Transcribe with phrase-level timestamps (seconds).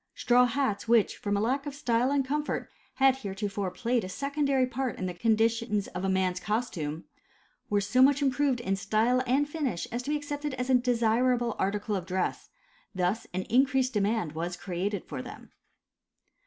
[0.15, 4.65] Straw hats which from a lack of style and comfort had heretofore played a secondary
[4.65, 7.03] part in the conditions of man's costume,
[7.69, 11.55] were so much improved in style and finish as to be accepted as a desirable
[11.59, 12.49] article of dress,
[12.95, 15.51] thus an increased demand was created for them.